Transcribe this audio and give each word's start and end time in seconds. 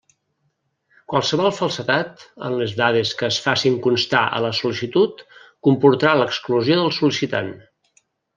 Qualsevol 1.11 1.51
falsedat 1.57 2.23
en 2.47 2.55
les 2.61 2.73
dades 2.79 3.11
que 3.19 3.27
es 3.33 3.37
facin 3.43 3.77
constar 3.89 4.23
a 4.39 4.41
la 4.47 4.51
sol·licitud 4.61 5.23
comportarà 5.69 6.17
l'exclusió 6.23 6.81
del 6.81 6.91
sol·licitant. 6.99 7.55